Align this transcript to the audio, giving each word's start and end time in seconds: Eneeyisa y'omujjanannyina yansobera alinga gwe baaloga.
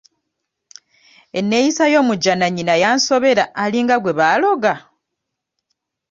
Eneeyisa 1.39 1.85
y'omujjanannyina 1.93 2.73
yansobera 2.83 3.43
alinga 3.63 3.95
gwe 4.03 4.17
baaloga. 4.19 4.73